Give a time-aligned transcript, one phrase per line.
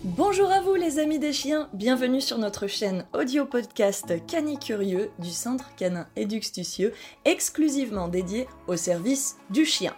[0.00, 5.30] Bonjour à vous les amis des chiens, bienvenue sur notre chaîne audio podcast Canicurieux du
[5.30, 6.94] Centre Canin Éduxtucieux,
[7.24, 9.94] exclusivement dédié au service du chien.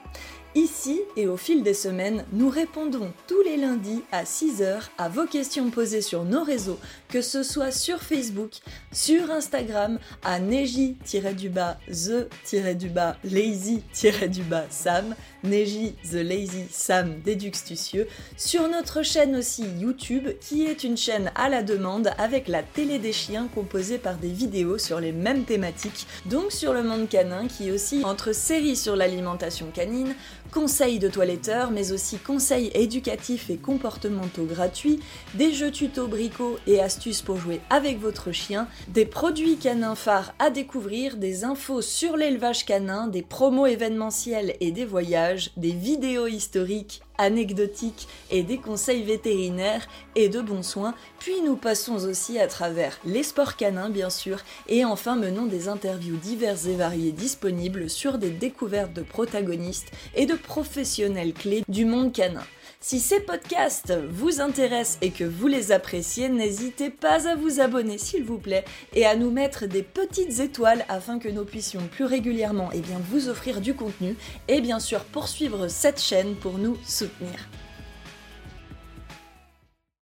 [0.54, 5.27] Ici et au fil des semaines, nous répondons tous les lundis à 6h à vos
[5.27, 6.79] questions posées sur nos réseaux,
[7.15, 8.55] que ce soit sur Facebook,
[8.91, 15.14] sur Instagram, à neji-du-bas, the-du-bas, lazy-du-bas, Sam,
[15.45, 21.49] Neji the Lazy Sam Déduxtucieux, sur notre chaîne aussi YouTube, qui est une chaîne à
[21.49, 26.08] la demande avec la télé des chiens composée par des vidéos sur les mêmes thématiques,
[26.27, 30.17] donc sur le monde canin, qui aussi entre séries sur l'alimentation canine,
[30.54, 35.00] conseils de toiletteurs, mais aussi conseils éducatifs et comportementaux gratuits,
[35.34, 40.33] des jeux tuto bricots et astuces pour jouer avec votre chien, des produits canins phares
[40.39, 46.28] à découvrir, des infos sur l'élevage canin, des promos événementiels et des voyages, des vidéos
[46.28, 49.86] historiques anecdotiques et des conseils vétérinaires
[50.17, 54.38] et de bons soins, puis nous passons aussi à travers les sports canins bien sûr,
[54.69, 60.27] et enfin menons des interviews diverses et variées disponibles sur des découvertes de protagonistes et
[60.27, 62.44] de professionnels clés du monde canin.
[62.86, 67.96] Si ces podcasts vous intéressent et que vous les appréciez, n'hésitez pas à vous abonner
[67.96, 72.04] s'il vous plaît et à nous mettre des petites étoiles afin que nous puissions plus
[72.04, 74.16] régulièrement eh vous offrir du contenu
[74.48, 77.48] et bien sûr poursuivre cette chaîne pour nous soutenir.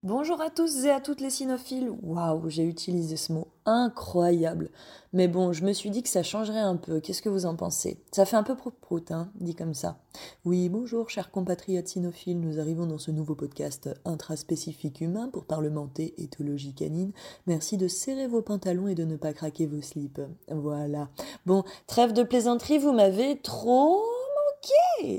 [0.05, 1.89] Bonjour à tous et à toutes les cynophiles.
[2.03, 4.71] Waouh, j'ai utilisé ce mot incroyable.
[5.13, 6.99] Mais bon, je me suis dit que ça changerait un peu.
[6.99, 8.03] Qu'est-ce que vous en pensez?
[8.11, 10.01] Ça fait un peu prout hein, dit comme ça.
[10.45, 12.41] Oui, bonjour, chers compatriotes cynophiles.
[12.41, 17.13] Nous arrivons dans ce nouveau podcast intraspécifique humain pour parlementer éthologie canine.
[17.47, 20.21] Merci de serrer vos pantalons et de ne pas craquer vos slips.
[20.51, 21.11] Voilà.
[21.47, 24.03] Bon, trêve de plaisanterie, vous m'avez trop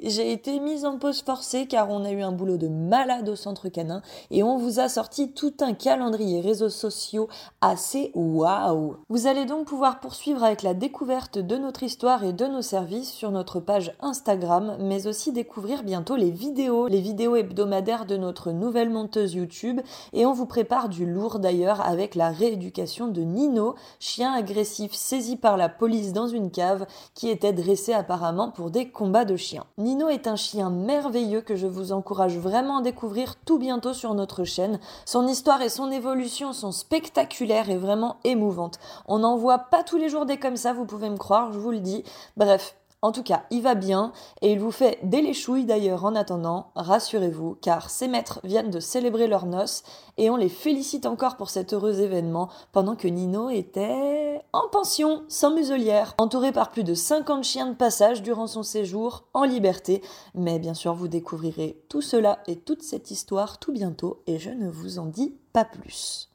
[0.03, 3.36] j'ai été mise en pause forcée car on a eu un boulot de malade au
[3.36, 7.27] centre canin et on vous a sorti tout un calendrier réseaux sociaux
[7.61, 8.97] assez waouh.
[9.09, 13.12] Vous allez donc pouvoir poursuivre avec la découverte de notre histoire et de nos services
[13.12, 18.51] sur notre page Instagram, mais aussi découvrir bientôt les vidéos, les vidéos hebdomadaires de notre
[18.51, 19.81] nouvelle monteuse YouTube
[20.13, 25.35] et on vous prépare du lourd d'ailleurs avec la rééducation de Nino, chien agressif saisi
[25.35, 29.66] par la police dans une cave qui était dressé apparemment pour des combats de chien.
[29.77, 34.13] Nino est un chien merveilleux que je vous encourage vraiment à découvrir tout bientôt sur
[34.13, 34.79] notre chaîne.
[35.05, 38.79] Son histoire et son évolution sont spectaculaires et vraiment émouvantes.
[39.07, 41.59] On n'en voit pas tous les jours des comme ça, vous pouvez me croire, je
[41.59, 42.03] vous le dis.
[42.38, 46.16] Bref, en tout cas, il va bien et il vous fait des léchouilles d'ailleurs en
[46.16, 49.84] attendant, rassurez-vous, car ses maîtres viennent de célébrer leur noces
[50.18, 55.24] et on les félicite encore pour cet heureux événement pendant que Nino était en pension,
[55.28, 60.02] sans muselière, entouré par plus de 50 chiens de passage durant son séjour en liberté.
[60.34, 64.50] Mais bien sûr, vous découvrirez tout cela et toute cette histoire tout bientôt et je
[64.50, 66.30] ne vous en dis pas plus.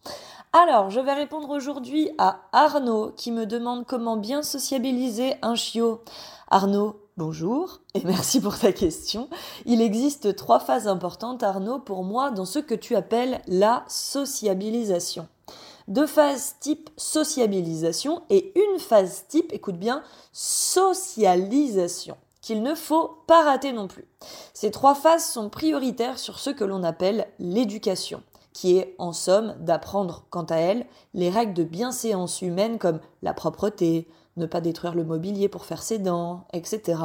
[0.55, 6.01] Alors, je vais répondre aujourd'hui à Arnaud qui me demande comment bien sociabiliser un chiot.
[6.51, 9.29] Arnaud, bonjour et merci pour ta question.
[9.67, 15.29] Il existe trois phases importantes, Arnaud, pour moi, dans ce que tu appelles la sociabilisation.
[15.89, 23.45] Deux phases type sociabilisation et une phase type, écoute bien, socialisation qu'il ne faut pas
[23.45, 24.07] rater non plus.
[24.55, 28.23] Ces trois phases sont prioritaires sur ce que l'on appelle l'éducation
[28.59, 33.33] qui est en somme d'apprendre quant à elle les règles de bienséance humaine comme la
[33.33, 34.09] propreté,
[34.39, 37.01] ne pas détruire le mobilier pour faire ses dents, etc.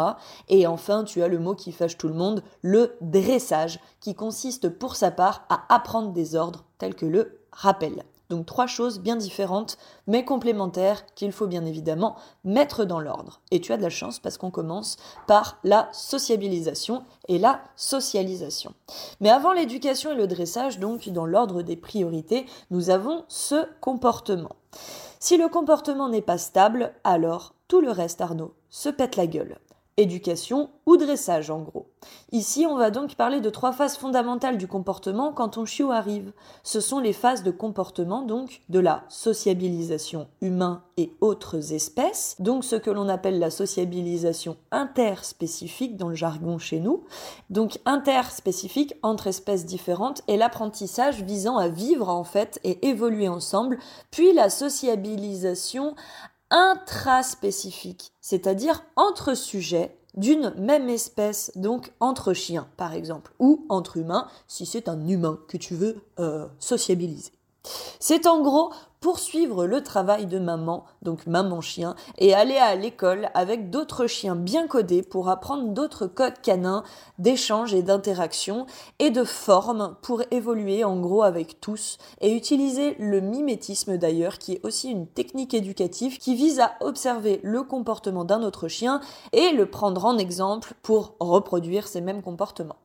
[0.50, 4.70] Et enfin, tu as le mot qui fâche tout le monde, le dressage, qui consiste
[4.70, 8.04] pour sa part à apprendre des ordres tels que le rappel.
[8.30, 9.78] Donc trois choses bien différentes,
[10.08, 13.42] mais complémentaires, qu'il faut bien évidemment mettre dans l'ordre.
[13.52, 18.74] Et tu as de la chance parce qu'on commence par la sociabilisation et la socialisation.
[19.20, 24.56] Mais avant l'éducation et le dressage, donc dans l'ordre des priorités, nous avons ce comportement.
[25.26, 29.58] Si le comportement n'est pas stable, alors tout le reste, Arnaud, se pète la gueule
[29.98, 31.88] éducation ou dressage en gros.
[32.32, 36.34] Ici, on va donc parler de trois phases fondamentales du comportement quand ton chiot arrive.
[36.64, 42.64] Ce sont les phases de comportement donc de la sociabilisation humain et autres espèces, donc
[42.64, 47.04] ce que l'on appelle la sociabilisation interspécifique dans le jargon chez nous,
[47.50, 53.80] donc interspécifique entre espèces différentes et l'apprentissage visant à vivre en fait et évoluer ensemble,
[54.12, 55.96] puis la sociabilisation
[56.54, 64.28] intraspécifique, c'est-à-dire entre sujets d'une même espèce, donc entre chiens par exemple, ou entre humains
[64.48, 67.32] si c'est un humain que tu veux euh, sociabiliser.
[68.00, 68.72] C'est en gros
[69.04, 74.38] poursuivre le travail de maman, donc maman chien, et aller à l'école avec d'autres chiens
[74.38, 76.84] bien codés pour apprendre d'autres codes canins
[77.20, 78.66] d'échange et d'interaction
[79.00, 84.54] et de forme pour évoluer en gros avec tous et utiliser le mimétisme d'ailleurs qui
[84.54, 89.02] est aussi une technique éducative qui vise à observer le comportement d'un autre chien
[89.34, 92.78] et le prendre en exemple pour reproduire ces mêmes comportements.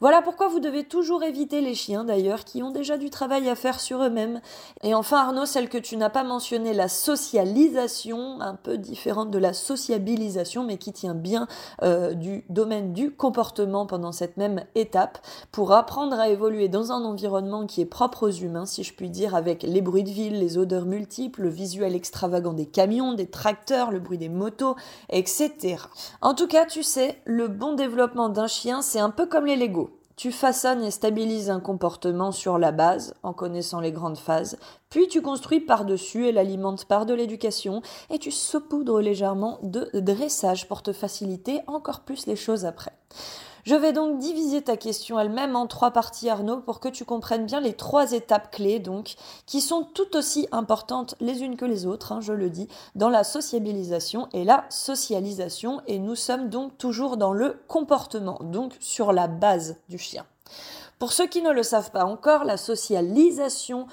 [0.00, 3.56] Voilà pourquoi vous devez toujours éviter les chiens d'ailleurs qui ont déjà du travail à
[3.56, 4.40] faire sur eux-mêmes.
[4.82, 9.38] Et enfin Arnaud, celle que tu n'as pas mentionné, la socialisation, un peu différente de
[9.38, 11.48] la sociabilisation, mais qui tient bien
[11.82, 15.18] euh, du domaine du comportement pendant cette même étape,
[15.50, 19.10] pour apprendre à évoluer dans un environnement qui est propre aux humains, si je puis
[19.10, 23.26] dire, avec les bruits de ville, les odeurs multiples, le visuel extravagant des camions, des
[23.26, 24.76] tracteurs, le bruit des motos,
[25.10, 25.76] etc.
[26.20, 29.56] En tout cas, tu sais, le bon développement d'un chien, c'est un peu comme les
[29.58, 29.90] Lego.
[30.16, 34.58] Tu façonnes et stabilises un comportement sur la base, en connaissant les grandes phases,
[34.90, 40.66] puis tu construis par-dessus et l'alimentes par de l'éducation, et tu saupoudres légèrement de dressage
[40.66, 42.92] pour te faciliter encore plus les choses après.
[43.68, 47.44] Je vais donc diviser ta question elle-même en trois parties, Arnaud, pour que tu comprennes
[47.44, 51.84] bien les trois étapes clés, donc, qui sont tout aussi importantes les unes que les
[51.84, 55.82] autres, hein, je le dis, dans la sociabilisation et la socialisation.
[55.86, 60.24] Et nous sommes donc toujours dans le comportement, donc sur la base du chien.
[60.98, 63.86] Pour ceux qui ne le savent pas encore, la socialisation,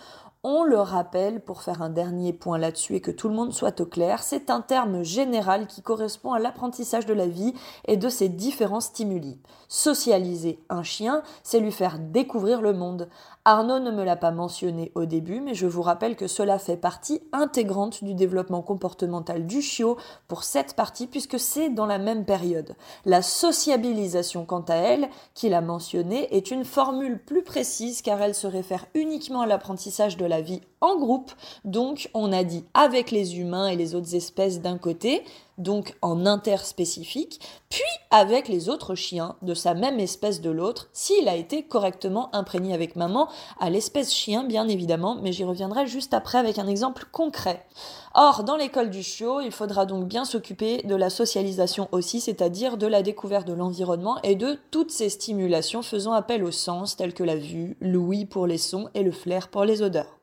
[0.47, 3.81] on le rappelle, pour faire un dernier point là-dessus et que tout le monde soit
[3.81, 7.56] au clair, c'est un terme général qui correspond à l'apprentissage de la vie
[7.88, 9.39] et de ses différents stimuli.
[9.69, 13.09] Socialiser un chien, c'est lui faire découvrir le monde.
[13.47, 16.77] Arnaud ne me l'a pas mentionné au début, mais je vous rappelle que cela fait
[16.77, 19.97] partie intégrante du développement comportemental du chiot
[20.27, 22.75] pour cette partie, puisque c'est dans la même période.
[23.06, 28.33] La sociabilisation, quant à elle, qu'il a mentionné, est une formule plus précise car elle
[28.33, 31.32] se réfère uniquement à l'apprentissage de la vie en groupe,
[31.64, 35.24] donc on a dit avec les humains et les autres espèces d'un côté,
[35.58, 37.40] donc en interspécifique,
[37.70, 42.34] puis avec les autres chiens de sa même espèce de l'autre, s'il a été correctement
[42.36, 43.30] imprégné avec maman,
[43.60, 47.66] à l'espèce chien bien évidemment, mais j'y reviendrai juste après avec un exemple concret.
[48.14, 52.78] Or, dans l'école du chiot, il faudra donc bien s'occuper de la socialisation aussi, c'est-à-dire
[52.78, 57.14] de la découverte de l'environnement et de toutes ces stimulations faisant appel au sens tels
[57.14, 60.15] que la vue, l'ouïe pour les sons et le flair pour les odeurs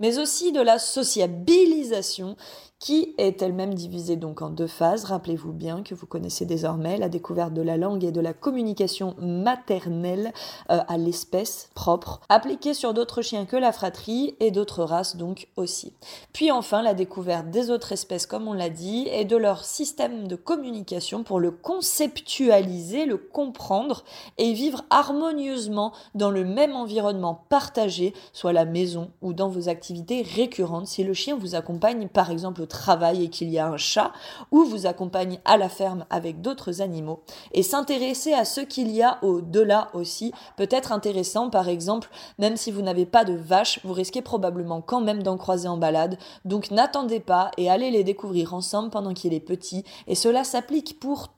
[0.00, 2.36] mais aussi de la sociabilisation
[2.82, 5.04] qui est elle-même divisée donc en deux phases?
[5.04, 9.14] Rappelez-vous bien que vous connaissez désormais la découverte de la langue et de la communication
[9.20, 10.32] maternelle
[10.68, 15.46] euh, à l'espèce propre, appliquée sur d'autres chiens que la fratrie et d'autres races donc
[15.54, 15.92] aussi.
[16.32, 20.26] Puis enfin la découverte des autres espèces comme on l'a dit et de leur système
[20.26, 24.02] de communication pour le conceptualiser, le comprendre
[24.38, 30.22] et vivre harmonieusement dans le même environnement partagé, soit la maison ou dans vos activités
[30.22, 33.76] récurrentes si le chien vous accompagne par exemple au travail et qu'il y a un
[33.76, 34.12] chat,
[34.50, 37.22] ou vous accompagne à la ferme avec d'autres animaux,
[37.52, 42.08] et s'intéresser à ce qu'il y a au-delà aussi peut être intéressant, par exemple,
[42.38, 45.76] même si vous n'avez pas de vaches, vous risquez probablement quand même d'en croiser en
[45.76, 50.44] balade, donc n'attendez pas et allez les découvrir ensemble pendant qu'il est petit, et cela
[50.44, 51.28] s'applique pour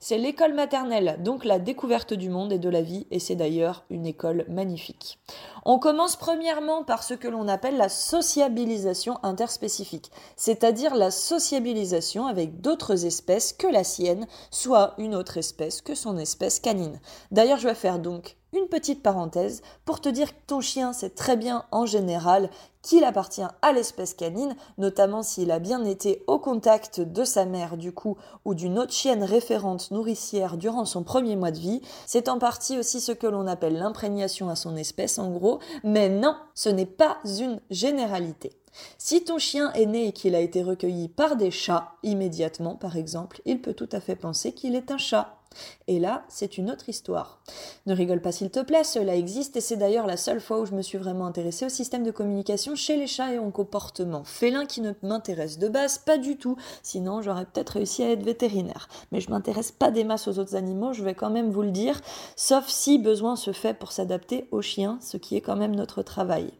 [0.00, 3.84] C'est l'école maternelle, donc la découverte du monde et de la vie, et c'est d'ailleurs
[3.90, 5.18] une école magnifique.
[5.64, 12.60] On commence premièrement par ce que l'on appelle la sociabilisation interspécifique, c'est-à-dire la sociabilisation avec
[12.60, 17.00] d'autres espèces que la sienne, soit une autre espèce que son espèce canine.
[17.30, 21.10] D'ailleurs, je vais faire donc une petite parenthèse pour te dire que ton chien sait
[21.10, 22.50] très bien en général
[22.82, 27.76] qu'il appartient à l'espèce canine, notamment s'il a bien été au contact de sa mère
[27.76, 31.80] du coup ou d'une autre chienne référente nourricière durant son premier mois de vie.
[32.06, 36.08] C'est en partie aussi ce que l'on appelle l'imprégnation à son espèce en gros, mais
[36.08, 38.52] non, ce n'est pas une généralité.
[38.98, 42.96] Si ton chien est né et qu'il a été recueilli par des chats immédiatement, par
[42.96, 45.41] exemple, il peut tout à fait penser qu'il est un chat.
[45.88, 47.40] Et là, c'est une autre histoire.
[47.86, 50.66] Ne rigole pas s'il te plaît, cela existe et c'est d'ailleurs la seule fois où
[50.66, 54.24] je me suis vraiment intéressée au système de communication chez les chats et au comportement
[54.24, 58.22] félin qui ne m'intéresse de base pas du tout, sinon j'aurais peut-être réussi à être
[58.22, 58.88] vétérinaire.
[59.10, 61.70] Mais je m'intéresse pas des masses aux autres animaux, je vais quand même vous le
[61.70, 62.00] dire,
[62.36, 66.02] sauf si besoin se fait pour s'adapter aux chiens, ce qui est quand même notre
[66.02, 66.52] travail.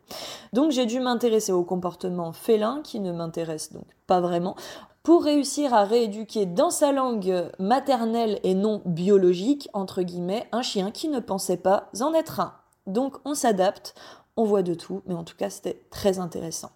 [0.52, 4.56] Donc j'ai dû m'intéresser au comportement félin qui ne m'intéresse donc pas vraiment
[5.02, 10.90] pour réussir à rééduquer dans sa langue maternelle et non biologique, entre guillemets, un chien
[10.90, 12.54] qui ne pensait pas en être un.
[12.86, 13.94] Donc on s'adapte,
[14.36, 16.70] on voit de tout, mais en tout cas c'était très intéressant.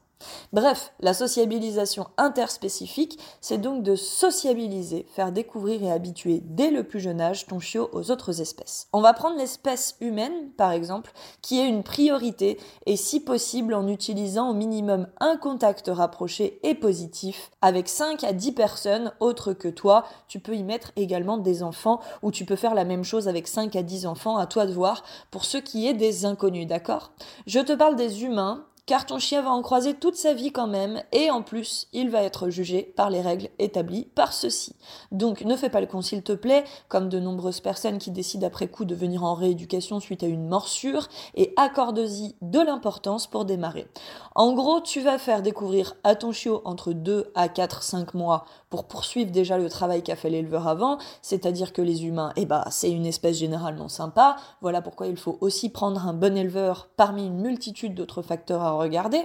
[0.52, 7.00] Bref, la sociabilisation interspécifique, c'est donc de sociabiliser, faire découvrir et habituer dès le plus
[7.00, 8.88] jeune âge ton chiot aux autres espèces.
[8.92, 13.88] On va prendre l'espèce humaine, par exemple, qui est une priorité et si possible en
[13.88, 19.68] utilisant au minimum un contact rapproché et positif avec 5 à 10 personnes autres que
[19.68, 20.04] toi.
[20.28, 23.48] Tu peux y mettre également des enfants ou tu peux faire la même chose avec
[23.48, 27.12] 5 à 10 enfants, à toi de voir, pour ce qui est des inconnus, d'accord?
[27.46, 30.68] Je te parle des humains car ton chien va en croiser toute sa vie quand
[30.68, 34.74] même, et en plus, il va être jugé par les règles établies par ceux-ci.
[35.12, 38.46] Donc ne fais pas le con s'il te plaît, comme de nombreuses personnes qui décident
[38.46, 43.44] après coup de venir en rééducation suite à une morsure, et accorde-y de l'importance pour
[43.44, 43.88] démarrer.
[44.34, 48.44] En gros, tu vas faire découvrir à ton chiot entre 2 à 4, 5 mois
[48.70, 52.64] pour poursuivre déjà le travail qu'a fait l'éleveur avant, c'est-à-dire que les humains, eh bah,
[52.70, 57.26] c'est une espèce généralement sympa, voilà pourquoi il faut aussi prendre un bon éleveur parmi
[57.26, 59.22] une multitude d'autres facteurs à regarder.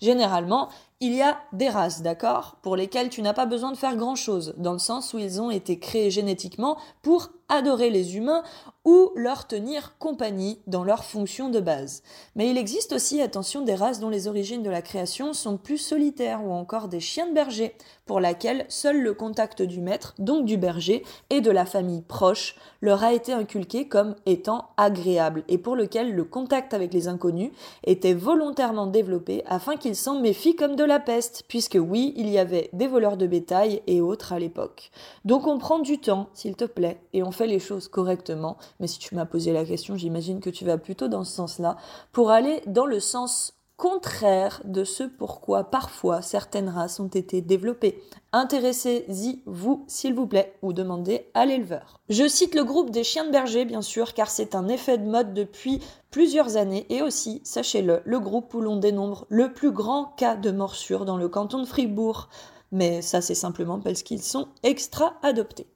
[0.00, 0.68] Généralement,
[1.00, 4.54] il y a des races, d'accord, pour lesquelles tu n'as pas besoin de faire grand-chose,
[4.56, 8.42] dans le sens où ils ont été créés génétiquement pour adorer les humains
[8.84, 12.02] ou leur tenir compagnie dans leur fonction de base.
[12.36, 15.78] Mais il existe aussi, attention, des races dont les origines de la création sont plus
[15.78, 17.74] solitaires ou encore des chiens de berger,
[18.06, 22.56] pour laquelle seul le contact du maître, donc du berger, et de la famille proche
[22.80, 27.50] leur a été inculqué comme étant agréable et pour lequel le contact avec les inconnus
[27.84, 32.38] était volontairement développé afin qu'ils s'en méfient comme de la peste, puisque oui, il y
[32.38, 34.90] avait des voleurs de bétail et autres à l'époque.
[35.24, 38.56] Donc on prend du temps, s'il te plaît, et on fait les choses correctement.
[38.80, 41.76] Mais si tu m'as posé la question, j'imagine que tu vas plutôt dans ce sens-là,
[42.12, 48.02] pour aller dans le sens contraire de ce pourquoi parfois certaines races ont été développées.
[48.32, 52.00] Intéressez-y, vous, s'il vous plaît, ou demandez à l'éleveur.
[52.08, 55.08] Je cite le groupe des chiens de berger, bien sûr, car c'est un effet de
[55.08, 55.80] mode depuis
[56.10, 60.50] plusieurs années, et aussi, sachez-le, le groupe où l'on dénombre le plus grand cas de
[60.50, 62.28] morsure dans le canton de Fribourg.
[62.72, 65.68] Mais ça, c'est simplement parce qu'ils sont extra adoptés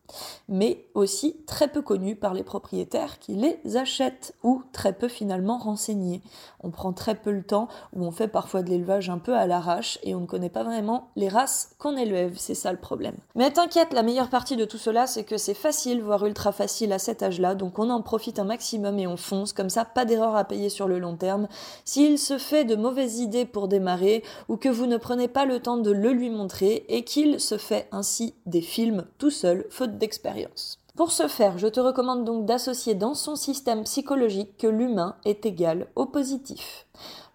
[0.49, 5.59] mais aussi très peu connus par les propriétaires qui les achètent ou très peu finalement
[5.59, 6.23] renseignés.
[6.63, 9.47] On prend très peu le temps ou on fait parfois de l'élevage un peu à
[9.47, 13.17] l'arrache et on ne connaît pas vraiment les races qu'on élève, c'est ça le problème.
[13.35, 16.93] Mais t'inquiète, la meilleure partie de tout cela, c'est que c'est facile, voire ultra facile
[16.93, 20.05] à cet âge-là, donc on en profite un maximum et on fonce, comme ça pas
[20.05, 21.49] d'erreur à payer sur le long terme.
[21.85, 25.61] S'il se fait de mauvaises idées pour démarrer ou que vous ne prenez pas le
[25.61, 29.92] temps de le lui montrer et qu'il se fait ainsi des films tout seul, faute
[29.99, 30.79] d'expérience.
[30.97, 35.47] Pour ce faire, je te recommande donc d'associer dans son système psychologique que l'humain est
[35.47, 36.87] égal au positif.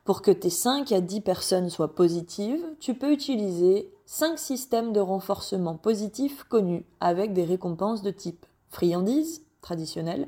[0.06, 5.00] Pour que tes 5 à 10 personnes soient positives, tu peux utiliser 5 systèmes de
[5.00, 10.28] renforcement positif connus avec des récompenses de type friandise, traditionnelle,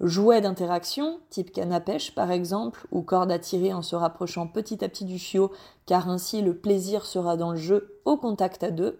[0.00, 4.46] jouets d'interaction, type canne à pêche par exemple, ou corde à tirer en se rapprochant
[4.46, 5.50] petit à petit du chiot,
[5.86, 8.98] car ainsi le plaisir sera dans le jeu au contact à deux,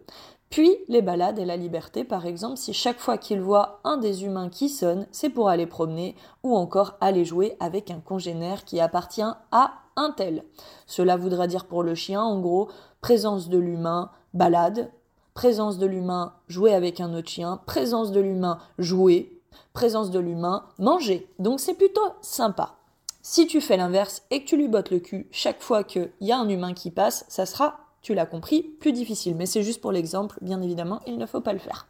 [0.50, 4.24] puis les balades et la liberté, par exemple, si chaque fois qu'il voit un des
[4.24, 8.80] humains qui sonne, c'est pour aller promener ou encore aller jouer avec un congénère qui
[8.80, 10.44] appartient à un tel.
[10.86, 12.68] Cela voudra dire pour le chien, en gros,
[13.00, 14.90] présence de l'humain, balade,
[15.34, 19.40] présence de l'humain, jouer avec un autre chien, présence de l'humain, jouer,
[19.72, 21.28] présence de l'humain, manger.
[21.38, 22.76] Donc c'est plutôt sympa.
[23.22, 26.30] Si tu fais l'inverse et que tu lui bottes le cul chaque fois qu'il y
[26.30, 29.34] a un humain qui passe, ça sera tu l'as compris, plus difficile.
[29.34, 31.88] Mais c'est juste pour l'exemple, bien évidemment, il ne faut pas le faire.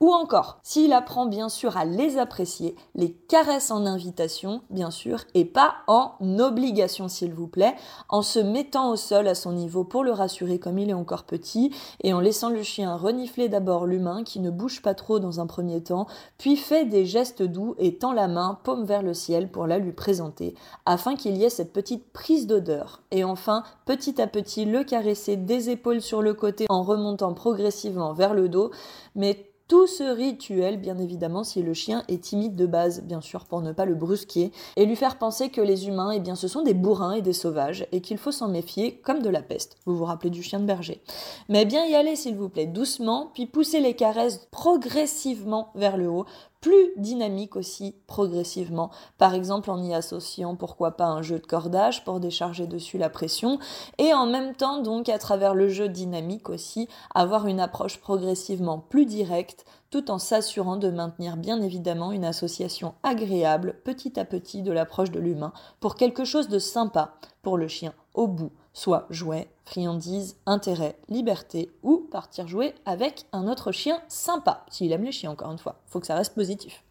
[0.00, 5.24] Ou encore, s'il apprend bien sûr à les apprécier, les caresses en invitation, bien sûr,
[5.34, 7.74] et pas en obligation, s'il vous plaît,
[8.08, 11.24] en se mettant au sol à son niveau pour le rassurer comme il est encore
[11.24, 15.38] petit, et en laissant le chien renifler d'abord l'humain qui ne bouge pas trop dans
[15.38, 16.06] un premier temps,
[16.38, 19.78] puis fait des gestes doux et tend la main paume vers le ciel pour la
[19.78, 20.54] lui présenter,
[20.86, 23.02] afin qu'il y ait cette petite prise d'odeur.
[23.10, 28.14] Et enfin, petit à petit, le caresser des épaules sur le côté en remontant progressivement
[28.14, 28.70] vers le dos,
[29.14, 33.44] mais tout ce rituel, bien évidemment, si le chien est timide de base, bien sûr,
[33.44, 36.48] pour ne pas le brusquer, et lui faire penser que les humains, eh bien, ce
[36.48, 39.76] sont des bourrins et des sauvages, et qu'il faut s'en méfier comme de la peste.
[39.86, 41.00] Vous vous rappelez du chien de berger.
[41.48, 46.10] Mais bien y aller, s'il vous plaît, doucement, puis pousser les caresses progressivement vers le
[46.10, 46.26] haut,
[46.60, 48.90] plus dynamique aussi progressivement.
[49.18, 53.10] Par exemple en y associant pourquoi pas un jeu de cordage pour décharger dessus la
[53.10, 53.58] pression
[53.98, 58.78] et en même temps donc à travers le jeu dynamique aussi avoir une approche progressivement
[58.78, 64.62] plus directe tout en s'assurant de maintenir bien évidemment une association agréable petit à petit
[64.62, 69.06] de l'approche de l'humain pour quelque chose de sympa pour le chien au bout, soit
[69.10, 75.12] jouet, friandises, intérêt, liberté ou partir jouer avec un autre chien sympa, s'il aime les
[75.12, 75.76] chiens encore une fois.
[75.86, 76.82] Faut que ça reste positif.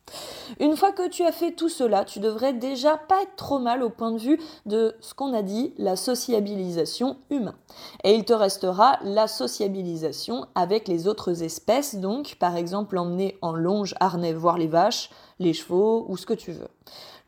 [0.60, 3.84] Une fois que tu as fait tout cela, tu devrais déjà pas être trop mal
[3.84, 7.54] au point de vue de ce qu'on a dit, la sociabilisation humaine.
[8.04, 13.54] Et il te restera la sociabilisation avec les autres espèces, donc par exemple emmener en
[13.54, 16.68] longe harnais voir les vaches, les chevaux ou ce que tu veux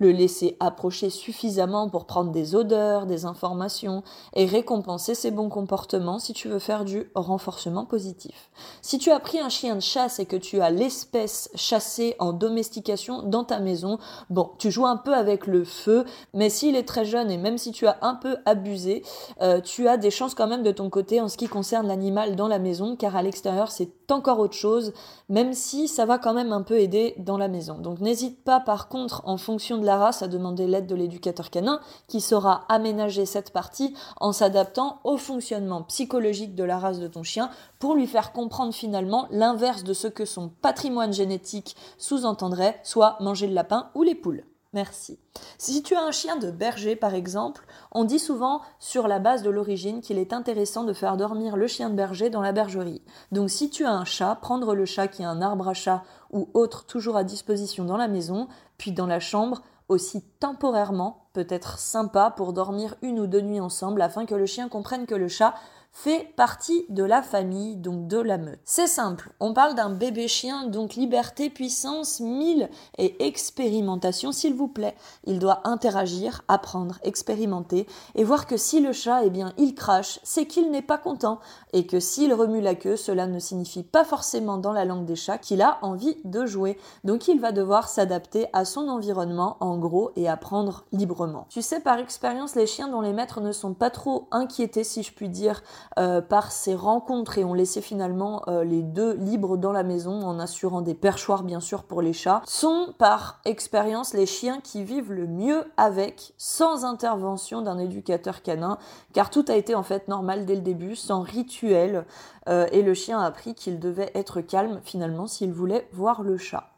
[0.01, 4.01] le laisser approcher suffisamment pour prendre des odeurs, des informations
[4.34, 8.50] et récompenser ses bons comportements si tu veux faire du renforcement positif.
[8.82, 12.34] Si tu as pris un chien de chasse et que tu as l'espèce chassée en
[12.34, 14.00] domestication dans ta maison,
[14.32, 16.03] bon, tu joues un peu avec le feu,
[16.34, 19.03] mais s'il est très jeune et même si tu as un peu abusé,
[19.44, 22.36] euh, tu as des chances quand même de ton côté en ce qui concerne l'animal
[22.36, 24.94] dans la maison, car à l'extérieur c'est encore autre chose,
[25.30, 27.77] même si ça va quand même un peu aider dans la maison.
[27.77, 31.50] Donc n'hésite pas par contre en fonction de la race à demander l'aide de l'éducateur
[31.50, 37.08] canin qui saura aménager cette partie en s'adaptant au fonctionnement psychologique de la race de
[37.08, 42.79] ton chien pour lui faire comprendre finalement l'inverse de ce que son patrimoine génétique sous-entendrait,
[42.84, 44.43] soit manger le lapin ou les poules.
[44.74, 45.20] Merci.
[45.58, 49.44] Si tu as un chien de berger, par exemple, on dit souvent, sur la base
[49.44, 53.01] de l'origine, qu'il est intéressant de faire dormir le chien de berger dans la bergerie.
[53.34, 56.04] Donc si tu as un chat, prendre le chat qui a un arbre à chat
[56.32, 58.48] ou autre toujours à disposition dans la maison,
[58.78, 63.60] puis dans la chambre, aussi temporairement, peut être sympa pour dormir une ou deux nuits
[63.60, 65.54] ensemble afin que le chien comprenne que le chat
[65.91, 68.60] fait partie de la famille, donc de la meute.
[68.63, 74.67] C'est simple, on parle d'un bébé chien, donc liberté, puissance, mille et expérimentation, s'il vous
[74.67, 74.95] plaît.
[75.25, 80.19] Il doit interagir, apprendre, expérimenter et voir que si le chat, eh bien, il crache,
[80.24, 81.39] c'est qu'il n'est pas content
[81.74, 85.15] et que s'il remue la queue, cela ne signifie pas forcément dans la langue des
[85.15, 86.77] chats qu'il a envie de jouer.
[87.03, 91.48] Donc il va devoir s'adapter à son environnement en gros et apprendre librement.
[91.50, 95.03] Tu sais, par expérience, les chiens dont les maîtres ne sont pas trop inquiétés, si
[95.03, 95.62] je puis dire,
[96.00, 100.21] euh, par ces rencontres et ont laissé finalement euh, les deux libres dans la maison
[100.21, 104.83] en assurant des perchoirs bien sûr pour les chats, sont par expérience les chiens qui
[104.83, 108.77] vivent le mieux avec, sans intervention d'un éducateur canin,
[109.13, 112.05] car tout a été en fait normal dès le début, sans rituel,
[112.50, 116.38] euh, et le chien a appris qu'il devait être calme finalement s'il voulait voir le
[116.38, 116.71] chat.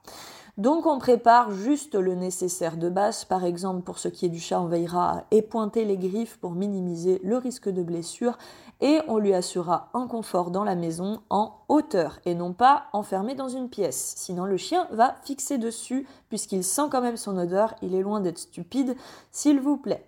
[0.58, 3.26] Donc on prépare juste le nécessaire de base.
[3.26, 6.52] Par exemple, pour ce qui est du chat, on veillera à épointer les griffes pour
[6.52, 8.38] minimiser le risque de blessure
[8.82, 13.36] et on lui assurera un confort dans la maison en hauteur et non pas enfermé
[13.36, 14.14] dans une pièce.
[14.18, 18.20] Sinon le chien va fixer dessus puisqu'il sent quand même son odeur, il est loin
[18.20, 18.96] d'être stupide,
[19.32, 20.06] s'il vous plaît.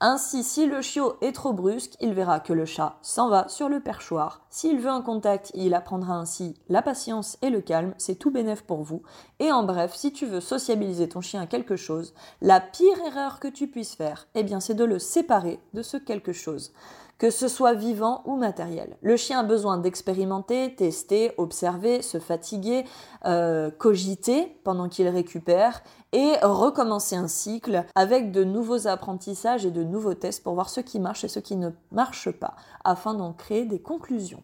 [0.00, 3.68] Ainsi, si le chiot est trop brusque, il verra que le chat s'en va sur
[3.68, 4.46] le perchoir.
[4.48, 8.62] S'il veut un contact, il apprendra ainsi la patience et le calme, c'est tout bénef
[8.62, 9.02] pour vous.
[9.40, 13.40] Et en bref, si tu veux sociabiliser ton chien à quelque chose, la pire erreur
[13.40, 16.72] que tu puisses faire, eh bien c'est de le séparer de ce quelque chose
[17.18, 18.96] que ce soit vivant ou matériel.
[19.02, 22.84] Le chien a besoin d'expérimenter, tester, observer, se fatiguer,
[23.26, 29.82] euh, cogiter pendant qu'il récupère et recommencer un cycle avec de nouveaux apprentissages et de
[29.82, 33.32] nouveaux tests pour voir ce qui marche et ce qui ne marche pas, afin d'en
[33.32, 34.42] créer des conclusions.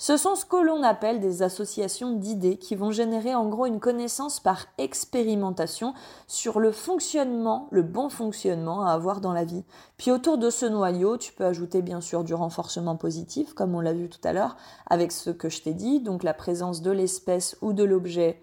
[0.00, 3.80] Ce sont ce que l'on appelle des associations d'idées qui vont générer en gros une
[3.80, 5.92] connaissance par expérimentation
[6.28, 9.64] sur le fonctionnement, le bon fonctionnement à avoir dans la vie.
[9.96, 13.80] Puis autour de ce noyau, tu peux ajouter bien sûr du renforcement positif, comme on
[13.80, 14.56] l'a vu tout à l'heure,
[14.88, 18.40] avec ce que je t'ai dit, donc la présence de l'espèce ou de l'objet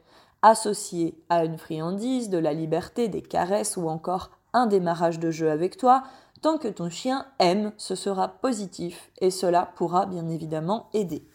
[0.47, 5.51] associé à une friandise, de la liberté, des caresses ou encore un démarrage de jeu
[5.51, 6.03] avec toi,
[6.45, 11.27] Tant que ton chien aime, ce sera positif et cela pourra bien évidemment aider.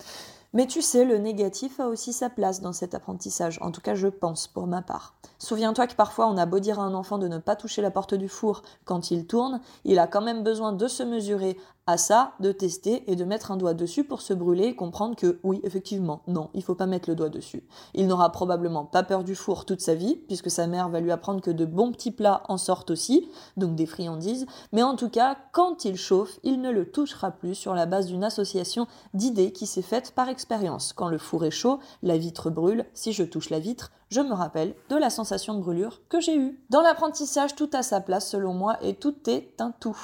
[0.53, 3.96] Mais tu sais, le négatif a aussi sa place dans cet apprentissage, en tout cas
[3.96, 5.16] je pense pour ma part.
[5.42, 7.90] Souviens-toi que parfois on a beau dire à un enfant de ne pas toucher la
[7.90, 11.96] porte du four quand il tourne, il a quand même besoin de se mesurer à
[11.96, 15.40] ça, de tester et de mettre un doigt dessus pour se brûler et comprendre que
[15.42, 17.64] oui, effectivement, non, il faut pas mettre le doigt dessus.
[17.94, 21.11] Il n'aura probablement pas peur du four toute sa vie, puisque sa mère va lui
[21.11, 23.26] apprendre que de bons petits plats en sortent aussi,
[23.57, 27.55] donc des friandises, mais en tout cas, quand il chauffe, il ne le touchera plus
[27.55, 30.92] sur la base d'une association d'idées qui s'est faite par expérience.
[30.92, 34.35] Quand le four est chaud, la vitre brûle, si je touche la vitre, je me
[34.35, 36.61] rappelle de la sensation de brûlure que j'ai eue.
[36.68, 39.99] Dans l'apprentissage, tout a sa place selon moi et tout est un tout.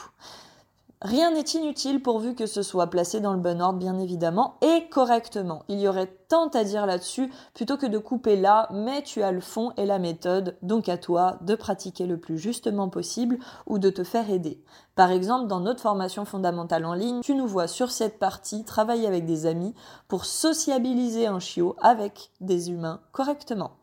[1.07, 4.89] Rien n'est inutile pourvu que ce soit placé dans le bon ordre, bien évidemment, et
[4.89, 5.63] correctement.
[5.69, 9.31] Il y aurait tant à dire là-dessus, plutôt que de couper là, mais tu as
[9.31, 13.39] le fond et la méthode, donc à toi de pratiquer le plus justement possible
[13.69, 14.61] ou de te faire aider.
[14.97, 19.07] Par exemple, dans notre formation fondamentale en ligne, tu nous vois sur cette partie travailler
[19.07, 19.75] avec des amis
[20.09, 23.77] pour sociabiliser un chiot avec des humains correctement.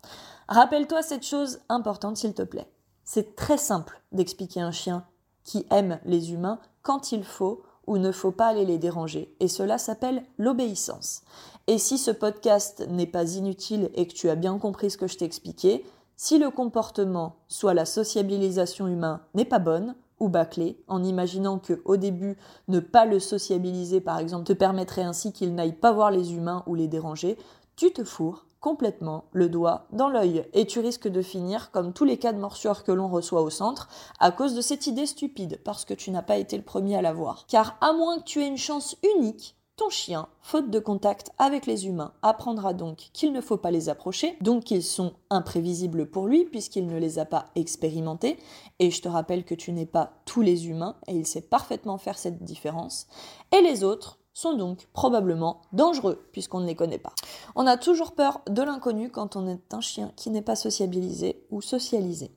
[0.49, 2.69] Rappelle-toi cette chose importante, s'il te plaît.
[3.05, 5.05] C'est très simple d'expliquer un chien
[5.45, 9.35] qui aime les humains quand il faut où ne faut pas aller les déranger.
[9.39, 11.23] Et cela s'appelle l'obéissance.
[11.67, 15.07] Et si ce podcast n'est pas inutile et que tu as bien compris ce que
[15.07, 20.81] je t'ai expliqué, si le comportement, soit la sociabilisation humaine, n'est pas bonne, ou bâclé,
[20.87, 22.37] en imaginant que au début,
[22.69, 26.63] ne pas le sociabiliser, par exemple, te permettrait ainsi qu'il n'aille pas voir les humains
[26.65, 27.37] ou les déranger,
[27.75, 32.05] tu te fourres complètement le doigt dans l'œil et tu risques de finir comme tous
[32.05, 33.89] les cas de morsure que l'on reçoit au centre
[34.21, 37.01] à cause de cette idée stupide parce que tu n'as pas été le premier à
[37.01, 37.45] l'avoir.
[37.47, 41.65] Car à moins que tu aies une chance unique, ton chien, faute de contact avec
[41.65, 46.27] les humains, apprendra donc qu'il ne faut pas les approcher, donc qu'ils sont imprévisibles pour
[46.27, 48.37] lui puisqu'il ne les a pas expérimentés.
[48.79, 51.97] Et je te rappelle que tu n'es pas tous les humains et il sait parfaitement
[51.97, 53.07] faire cette différence.
[53.51, 57.13] Et les autres sont donc probablement dangereux puisqu'on ne les connaît pas.
[57.55, 61.45] On a toujours peur de l'inconnu quand on est un chien qui n'est pas sociabilisé
[61.51, 62.31] ou socialisé.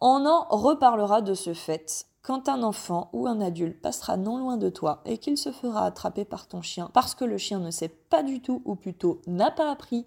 [0.00, 4.56] On en reparlera de ce fait quand un enfant ou un adulte passera non loin
[4.56, 7.70] de toi et qu'il se fera attraper par ton chien parce que le chien ne
[7.70, 10.06] sait pas du tout ou plutôt n'a pas appris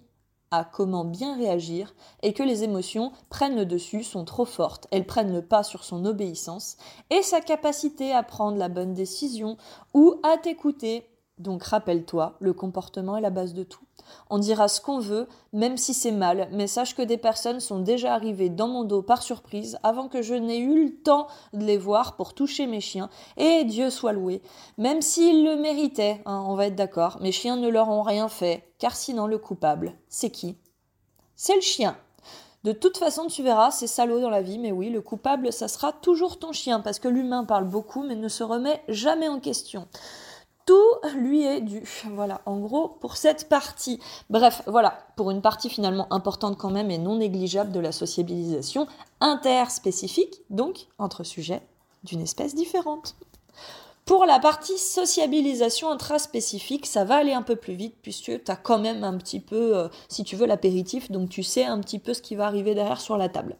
[0.51, 5.05] à comment bien réagir et que les émotions prennent le dessus, sont trop fortes, elles
[5.05, 6.77] prennent le pas sur son obéissance
[7.09, 9.57] et sa capacité à prendre la bonne décision
[9.93, 11.07] ou à t'écouter.
[11.37, 13.83] Donc rappelle-toi, le comportement est la base de tout.
[14.29, 17.79] On dira ce qu'on veut, même si c'est mal, mais sache que des personnes sont
[17.79, 21.63] déjà arrivées dans mon dos par surprise avant que je n'ai eu le temps de
[21.63, 23.09] les voir pour toucher mes chiens.
[23.37, 24.41] Et Dieu soit loué.
[24.77, 28.29] Même s'ils le méritaient, hein, on va être d'accord, mes chiens ne leur ont rien
[28.29, 30.57] fait, car sinon le coupable, c'est qui?
[31.35, 31.97] C'est le chien.
[32.63, 35.67] De toute façon, tu verras, c'est salaud dans la vie, mais oui, le coupable, ça
[35.67, 39.39] sera toujours ton chien, parce que l'humain parle beaucoup, mais ne se remet jamais en
[39.39, 39.87] question
[40.67, 41.81] tout lui est dû.
[42.11, 43.99] Voilà, en gros, pour cette partie.
[44.29, 48.85] Bref, voilà, pour une partie finalement importante quand même et non négligeable de la sociabilisation
[49.21, 51.63] interspécifique, donc entre sujets
[52.03, 53.15] d'une espèce différente.
[54.05, 58.55] Pour la partie sociabilisation intraspécifique, ça va aller un peu plus vite puisque tu as
[58.55, 61.99] quand même un petit peu, euh, si tu veux, l'apéritif, donc tu sais un petit
[61.99, 63.55] peu ce qui va arriver derrière sur la table.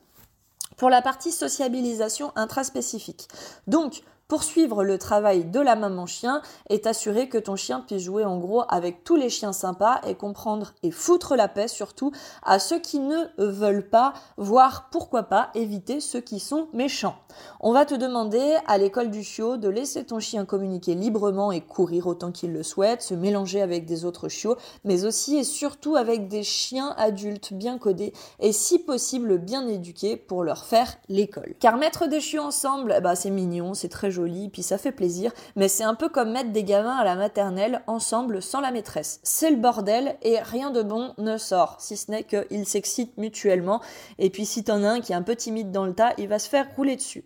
[0.75, 3.27] Pour la partie sociabilisation intraspécifique.
[3.65, 8.25] Donc, Poursuivre le travail de la maman chien est assurer que ton chien puisse jouer
[8.25, 12.11] en gros avec tous les chiens sympas et comprendre et foutre la paix surtout
[12.43, 17.15] à ceux qui ne veulent pas, voire pourquoi pas éviter ceux qui sont méchants.
[17.61, 21.61] On va te demander à l'école du chiot de laisser ton chien communiquer librement et
[21.61, 25.95] courir autant qu'il le souhaite, se mélanger avec des autres chiots, mais aussi et surtout
[25.95, 28.11] avec des chiens adultes bien codés
[28.41, 31.55] et si possible bien éduqués pour leur faire l'école.
[31.61, 34.16] Car mettre des chiots ensemble, bah c'est mignon, c'est très
[34.51, 37.81] puis ça fait plaisir, mais c'est un peu comme mettre des gamins à la maternelle
[37.87, 39.19] ensemble sans la maîtresse.
[39.23, 43.81] C'est le bordel et rien de bon ne sort, si ce n'est qu'ils s'excitent mutuellement,
[44.19, 46.27] et puis si t'en as un qui est un peu timide dans le tas, il
[46.27, 47.23] va se faire rouler dessus.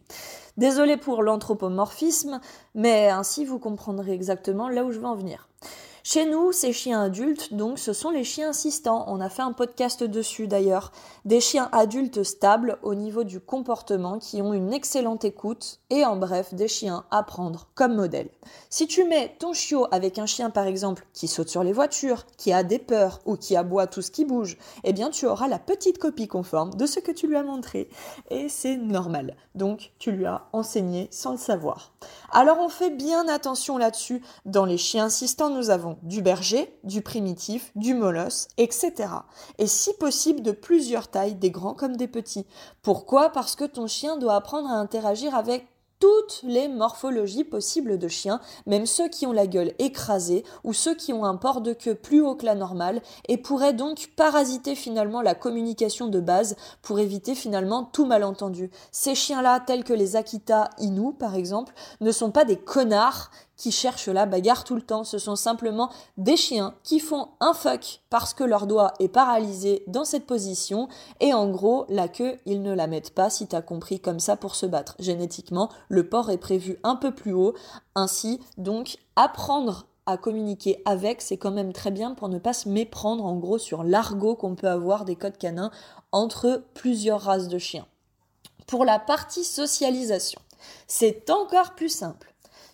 [0.58, 2.42] Désolé pour l'anthropomorphisme,
[2.76, 5.48] mais ainsi vous comprendrez exactement là où je veux en venir.
[6.04, 9.06] Chez nous, ces chiens adultes, donc, ce sont les chiens assistants.
[9.08, 10.92] On a fait un podcast dessus d'ailleurs.
[11.26, 16.16] Des chiens adultes stables au niveau du comportement qui ont une excellente écoute et en
[16.16, 18.30] bref, des chiens à prendre comme modèle.
[18.72, 22.26] Si tu mets ton chiot avec un chien par exemple qui saute sur les voitures,
[22.36, 25.48] qui a des peurs ou qui aboie tout ce qui bouge, eh bien tu auras
[25.48, 27.90] la petite copie conforme de ce que tu lui as montré.
[28.32, 29.36] Et c'est normal.
[29.54, 31.94] Donc tu lui as enseigné sans le savoir.
[32.32, 34.24] Alors on fait bien attention là-dessus.
[34.46, 38.94] Dans les chiens assistants, nous avons du berger, du primitif, du molosse, etc.
[39.58, 42.46] Et si possible de plusieurs tailles, des grands comme des petits.
[42.82, 43.30] Pourquoi?
[43.30, 45.68] Parce que ton chien doit apprendre à interagir avec
[46.02, 50.96] toutes les morphologies possibles de chiens, même ceux qui ont la gueule écrasée ou ceux
[50.96, 54.74] qui ont un port de queue plus haut que la normale et pourraient donc parasiter
[54.74, 58.72] finalement la communication de base pour éviter finalement tout malentendu.
[58.92, 63.30] Ces chiens-là, tels que les Akita Inu par exemple, ne sont pas des connards
[63.62, 65.04] qui cherchent la bagarre tout le temps.
[65.04, 69.84] Ce sont simplement des chiens qui font un fuck parce que leur doigt est paralysé
[69.86, 70.88] dans cette position
[71.20, 74.36] et en gros la queue ils ne la mettent pas si t'as compris comme ça
[74.36, 74.96] pour se battre.
[74.98, 77.54] Génétiquement le port est prévu un peu plus haut
[77.94, 82.68] ainsi donc apprendre à communiquer avec, c'est quand même très bien pour ne pas se
[82.68, 85.70] méprendre en gros sur l'argot qu'on peut avoir des codes canins
[86.12, 87.86] entre plusieurs races de chiens.
[88.66, 90.42] Pour la partie socialisation,
[90.88, 92.31] c'est encore plus simple.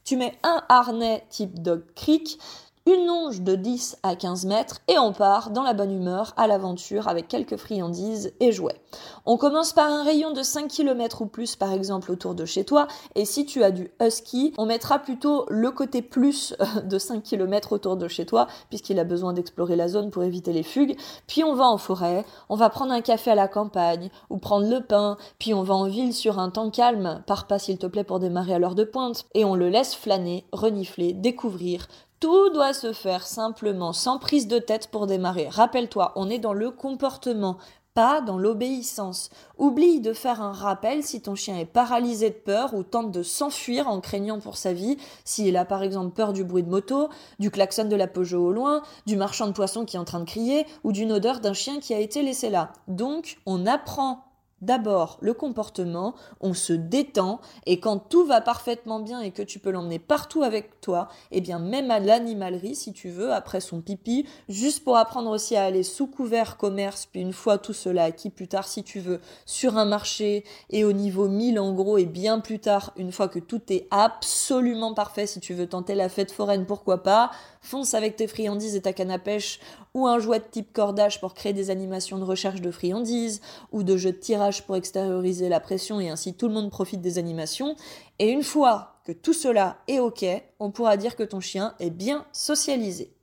[0.07, 2.39] Tu mets un harnais type dog creek,
[2.87, 6.47] une longe de 10 à 15 mètres et on part dans la bonne humeur à
[6.47, 8.79] l'aventure avec quelques friandises et jouets.
[9.25, 12.63] On commence par un rayon de 5 km ou plus par exemple autour de chez
[12.63, 17.23] toi et si tu as du husky, on mettra plutôt le côté plus de 5
[17.23, 20.95] km autour de chez toi puisqu'il a besoin d'explorer la zone pour éviter les fugues.
[21.27, 24.69] Puis on va en forêt, on va prendre un café à la campagne ou prendre
[24.69, 27.87] le pain, puis on va en ville sur un temps calme, pars pas s'il te
[27.87, 32.49] plaît pour démarrer à l'heure de pointe et on le laisse flâner, renifler, découvrir, tout
[32.49, 35.47] doit se faire simplement, sans prise de tête pour démarrer.
[35.49, 37.57] Rappelle-toi, on est dans le comportement,
[37.93, 39.31] pas dans l'obéissance.
[39.57, 43.23] Oublie de faire un rappel si ton chien est paralysé de peur ou tente de
[43.23, 47.09] s'enfuir en craignant pour sa vie, s'il a par exemple peur du bruit de moto,
[47.39, 50.19] du klaxon de la Peugeot au loin, du marchand de poissons qui est en train
[50.19, 52.71] de crier ou d'une odeur d'un chien qui a été laissé là.
[52.87, 54.26] Donc, on apprend
[54.61, 59.59] D'abord, le comportement, on se détend et quand tout va parfaitement bien et que tu
[59.59, 63.81] peux l'emmener partout avec toi, eh bien même à l'animalerie si tu veux, après son
[63.81, 68.05] pipi, juste pour apprendre aussi à aller sous couvert commerce, puis une fois tout cela
[68.05, 71.99] acquis plus tard si tu veux, sur un marché et au niveau 1000 en gros
[71.99, 75.93] et bien plus tard, une fois que tout est absolument parfait, si tu veux tenter
[75.93, 77.29] la fête foraine, pourquoi pas,
[77.61, 79.59] fonce avec tes friandises et ta canne à pêche
[79.93, 83.83] ou un jouet de type cordage pour créer des animations de recherche de friandises ou
[83.83, 87.17] de jeux de tirage pour extérioriser la pression et ainsi tout le monde profite des
[87.17, 87.75] animations.
[88.19, 90.25] Et une fois que tout cela est OK,
[90.59, 93.13] on pourra dire que ton chien est bien socialisé.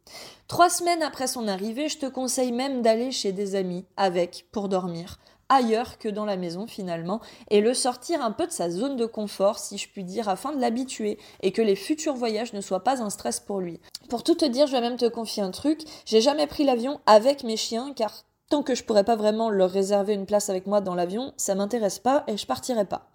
[0.49, 4.69] Trois semaines après son arrivée, je te conseille même d'aller chez des amis avec pour
[4.69, 8.97] dormir ailleurs que dans la maison finalement et le sortir un peu de sa zone
[8.97, 12.61] de confort si je puis dire afin de l'habituer et que les futurs voyages ne
[12.61, 13.81] soient pas un stress pour lui.
[14.09, 17.01] Pour tout te dire, je vais même te confier un truc, j'ai jamais pris l'avion
[17.07, 20.67] avec mes chiens car tant que je pourrais pas vraiment leur réserver une place avec
[20.67, 23.09] moi dans l'avion, ça m'intéresse pas et je partirai pas.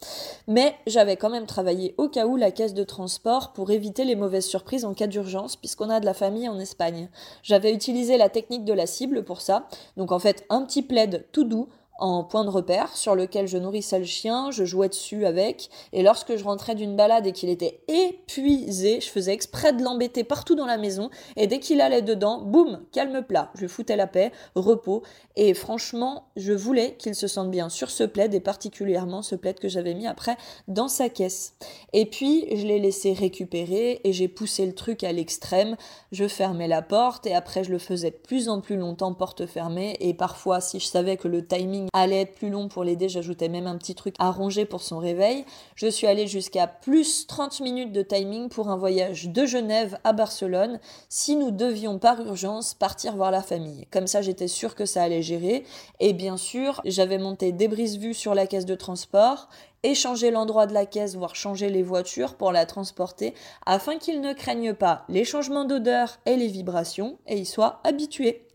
[0.48, 4.16] Mais j'avais quand même travaillé au cas où la caisse de transport pour éviter les
[4.16, 7.10] mauvaises surprises en cas d'urgence puisqu'on a de la famille en Espagne.
[7.44, 9.68] J'avais utilisé la technique de la cible pour ça.
[9.98, 13.58] Donc en fait, un petit plaid tout doux en point de repère sur lequel je
[13.58, 17.50] nourrissais le chien, je jouais dessus avec, et lorsque je rentrais d'une balade et qu'il
[17.50, 22.02] était épuisé, je faisais exprès de l'embêter partout dans la maison, et dès qu'il allait
[22.02, 25.04] dedans, boum, calme plat, je foutais la paix, repos,
[25.36, 29.60] et franchement, je voulais qu'il se sente bien sur ce plaid, et particulièrement ce plaid
[29.60, 31.54] que j'avais mis après dans sa caisse.
[31.94, 35.76] Et puis, je l'ai laissé récupérer, et j'ai poussé le truc à l'extrême,
[36.12, 39.46] je fermais la porte, et après je le faisais de plus en plus longtemps porte
[39.46, 43.10] fermée, et parfois, si je savais que le timing allait être plus long pour l'aider.
[43.10, 45.46] J'ajoutais même un petit truc à ronger pour son réveil.
[45.76, 50.14] Je suis allée jusqu'à plus 30 minutes de timing pour un voyage de Genève à
[50.14, 53.88] Barcelone si nous devions par urgence partir voir la famille.
[53.92, 55.64] Comme ça, j'étais sûre que ça allait gérer.
[56.00, 59.50] Et bien sûr, j'avais monté des brises-vues sur la caisse de transport
[59.84, 63.34] échanger l'endroit de la caisse, voire changer les voitures pour la transporter,
[63.66, 68.48] afin qu'ils ne craignent pas les changements d'odeur et les vibrations et y soient habitués.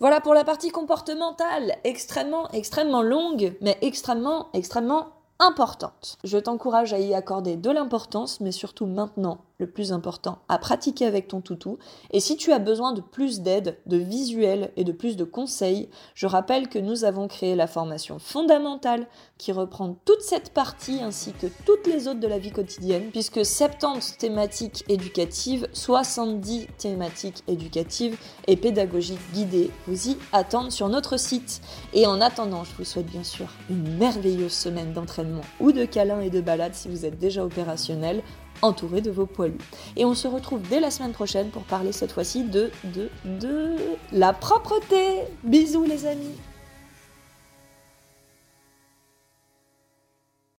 [0.00, 6.16] Voilà pour la partie comportementale, extrêmement, extrêmement longue, mais extrêmement, extrêmement importante.
[6.24, 11.04] Je t'encourage à y accorder de l'importance, mais surtout maintenant, le plus important, à pratiquer
[11.04, 11.78] avec ton toutou.
[12.12, 15.88] Et si tu as besoin de plus d'aide, de visuels et de plus de conseils,
[16.14, 21.32] je rappelle que nous avons créé la formation fondamentale qui reprend toute cette partie ainsi
[21.32, 28.16] que toutes les autres de la vie quotidienne, puisque 70 thématiques éducatives, 70 thématiques éducatives
[28.46, 31.62] et pédagogiques guidées vous y attendent sur notre site.
[31.92, 36.20] Et en attendant, je vous souhaite bien sûr une merveilleuse semaine d'entraînement ou de câlins
[36.20, 38.22] et de balades si vous êtes déjà opérationnel
[38.62, 39.58] entouré de vos poilus.
[39.96, 43.76] Et on se retrouve dès la semaine prochaine pour parler cette fois-ci de, de, de
[44.12, 45.24] la propreté.
[45.44, 46.36] Bisous les amis